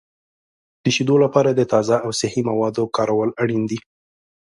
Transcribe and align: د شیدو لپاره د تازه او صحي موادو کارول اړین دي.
د 0.83 0.85
شیدو 0.95 1.15
لپاره 1.23 1.49
د 1.53 1.61
تازه 1.73 1.95
او 2.05 2.09
صحي 2.19 2.41
موادو 2.49 2.83
کارول 2.97 3.29
اړین 3.41 3.63
دي. 3.71 3.79